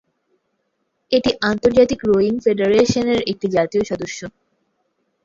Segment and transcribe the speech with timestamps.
[1.11, 4.19] এটি আন্তর্জাতিক রোয়িং ফেডারেশনের একটি জাতীয় সদস্য।